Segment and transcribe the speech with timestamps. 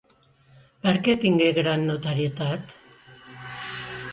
[0.85, 2.75] Per què tingué gran notorietat?